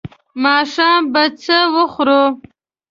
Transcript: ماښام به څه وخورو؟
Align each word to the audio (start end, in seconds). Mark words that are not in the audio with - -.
ماښام 0.43 1.01
به 1.13 1.23
څه 1.43 1.57
وخورو؟ 1.75 2.23